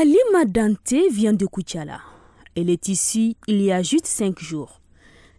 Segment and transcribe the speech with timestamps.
[0.00, 2.00] Alima Dante vient de Kuchala.
[2.56, 4.80] Elle est ici il y a juste cinq jours.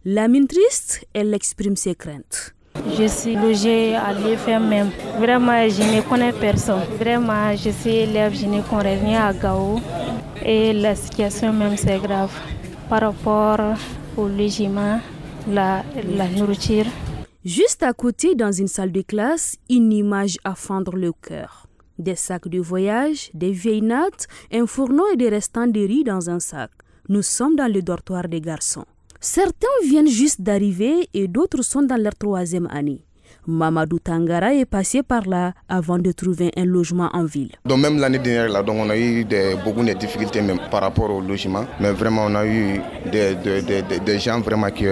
[0.06, 2.54] La mine triste, elle exprime ses craintes.
[2.96, 4.92] Je suis logée à l'IFM même.
[5.18, 6.84] Vraiment, je ne connais personne.
[7.00, 9.80] Vraiment, je suis élève, je ne connais rien à Gao.
[10.46, 12.32] Et la situation même, c'est grave.
[12.88, 13.76] Par rapport
[14.16, 15.00] au logement,
[15.50, 15.84] la,
[16.16, 16.86] la nourriture.
[17.44, 21.66] Juste à côté, dans une salle de classe, une image à fendre le cœur.
[22.02, 26.32] Des sacs de voyage, des vieilles nattes, un fourneau et des restants de riz dans
[26.32, 26.72] un sac.
[27.10, 28.86] Nous sommes dans le dortoir des garçons.
[29.20, 33.06] Certains viennent juste d'arriver et d'autres sont dans leur troisième année.
[33.48, 37.52] Mamadou Tangara est passé par là avant de trouver un logement en ville.
[37.66, 40.82] Donc même l'année dernière, là, donc on a eu des, beaucoup de difficultés même par
[40.82, 41.66] rapport au logement.
[41.80, 42.82] Mais vraiment, on a eu
[43.12, 44.86] des, des, des, des gens vraiment qui,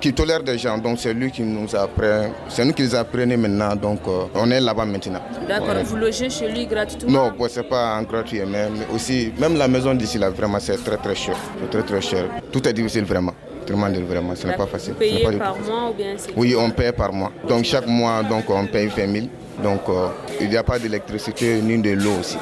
[0.00, 0.78] qui tolèrent des gens.
[0.78, 2.06] Donc c'est lui qui nous a pris,
[2.48, 3.74] c'est nous qui les apprenons maintenant.
[3.76, 5.20] Donc euh, on est là-bas maintenant.
[5.48, 7.10] D'accord, vous logez chez lui gratuitement?
[7.12, 10.58] Non, bon, c'est pas en gratuit, mais, mais, aussi, même la maison d'ici là, vraiment,
[10.60, 11.36] c'est très très cher.
[11.70, 12.24] Très très cher.
[12.52, 13.32] Tout est difficile vraiment
[13.70, 14.92] vraiment, ce n'est pas facile.
[14.94, 17.32] Vous payez par mois ou bien Oui, on paye par mois.
[17.48, 19.26] Donc chaque mois, donc, on paye 20 000.
[19.62, 20.08] Donc euh,
[20.40, 22.36] il n'y a pas d'électricité ni de l'eau aussi.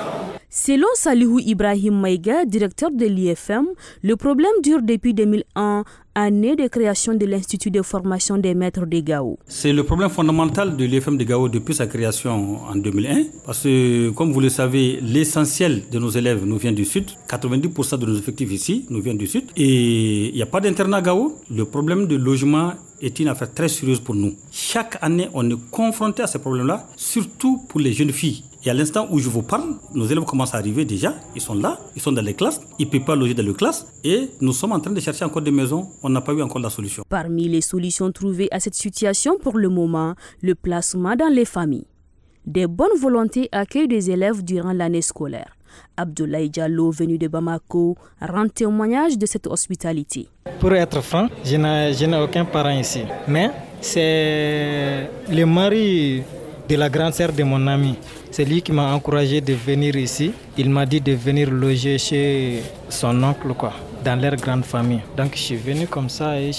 [0.54, 3.68] Selon Salihou Ibrahim Maïga, directeur de l'IFM,
[4.02, 5.82] le problème dure depuis 2001,
[6.14, 9.38] année de création de l'Institut de formation des maîtres de Gao.
[9.46, 14.10] C'est le problème fondamental de l'IFM de Gao depuis sa création en 2001, parce que,
[14.10, 17.06] comme vous le savez, l'essentiel de nos élèves nous vient du Sud.
[17.30, 19.44] 90% de nos effectifs ici nous viennent du Sud.
[19.56, 21.34] Et il n'y a pas d'internat Gao.
[21.50, 24.34] Le problème de logement est une affaire très sérieuse pour nous.
[24.50, 28.44] Chaque année, on est confronté à ce problème-là, surtout pour les jeunes filles.
[28.64, 31.14] Et à l'instant où je vous parle, nos élèves commencent à arriver déjà.
[31.34, 33.54] Ils sont là, ils sont dans les classes, ils ne peuvent pas loger dans les
[33.54, 33.86] classes.
[34.04, 35.88] Et nous sommes en train de chercher encore des maisons.
[36.02, 37.02] On n'a pas eu encore la solution.
[37.08, 41.86] Parmi les solutions trouvées à cette situation pour le moment, le placement dans les familles.
[42.46, 45.56] Des bonnes volontés accueillent des élèves durant l'année scolaire.
[45.96, 50.28] Abdoulaye Diallo, venu de Bamako, rend témoignage de cette hospitalité.
[50.60, 53.02] Pour être franc, je n'ai aucun parent ici.
[53.26, 56.22] Mais c'est le mari
[56.72, 57.96] de la grande sœur de mon ami.
[58.30, 60.32] C'est lui qui m'a encouragé de venir ici.
[60.56, 63.74] Il m'a dit de venir loger chez son oncle, quoi
[64.04, 65.00] dans leur grande famille.
[65.16, 66.50] Donc je suis venu comme ça et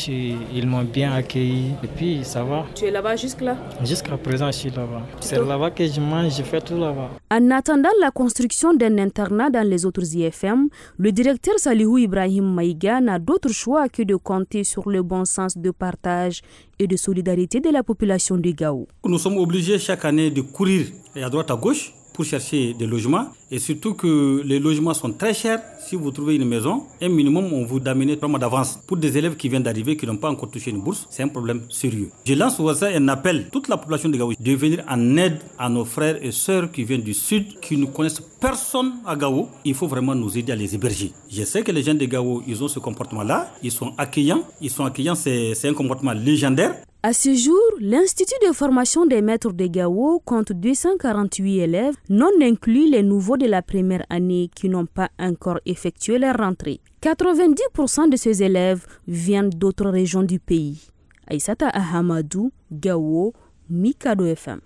[0.54, 1.72] ils m'ont bien accueilli.
[1.84, 2.66] Et puis ça va.
[2.76, 3.58] Tu es là-bas jusque-là?
[3.84, 5.02] Jusqu'à présent, je suis là-bas.
[5.20, 7.10] C'est là-bas que je mange, je fais tout là-bas.
[7.32, 13.02] En attendant la construction d'un internat dans les autres IFM, le directeur Salihou Ibrahim Maïga
[13.02, 16.42] n'a d'autre choix que de compter sur le bon sens de partage
[16.80, 18.88] et de solidarité de la population de Gao.
[19.06, 23.28] Nous sommes obligés chaque année de courir à droite à gauche pour chercher des logements
[23.52, 25.62] et surtout que les logements sont très chers.
[25.80, 28.80] Si vous trouvez une maison, un minimum, on vous d'amener trois mois d'avance.
[28.88, 31.28] Pour des élèves qui viennent d'arriver, qui n'ont pas encore touché une bourse, c'est un
[31.28, 32.10] problème sérieux.
[32.26, 35.40] Je lance au hasard un appel toute la population de Gao de venir en aide
[35.60, 39.50] à nos frères et sœurs qui viennent du sud, qui ne connaissent personne à Gao.
[39.66, 41.12] Il faut vraiment nous aider à les héberger.
[41.30, 43.52] Je sais que les gens de Gao, ils ont ce comportement-là.
[43.62, 44.44] Ils sont accueillants.
[44.62, 46.76] Ils sont accueillants, c'est un comportement légendaire.
[47.06, 52.90] À ce jour, l'Institut de formation des maîtres de Gao compte 248 élèves, non inclus
[52.90, 56.80] les nouveaux de la première année qui n'ont pas encore effectué leur rentrée.
[57.02, 60.80] 90% de ces élèves viennent d'autres régions du pays.
[61.28, 63.34] Aïsata Ahamadou, Gao,
[63.70, 64.62] Mikado FM.